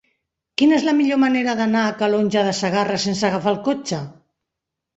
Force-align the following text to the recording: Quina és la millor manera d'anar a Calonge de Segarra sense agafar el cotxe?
Quina 0.61 0.73
és 0.77 0.85
la 0.87 0.95
millor 1.01 1.19
manera 1.23 1.55
d'anar 1.59 1.83
a 1.89 1.93
Calonge 2.01 2.45
de 2.49 2.55
Segarra 2.63 2.99
sense 3.07 3.31
agafar 3.31 3.55
el 3.55 3.63
cotxe? 3.71 4.05